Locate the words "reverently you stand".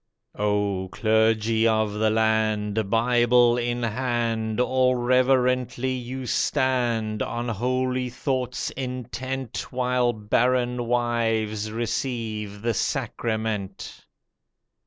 4.95-7.21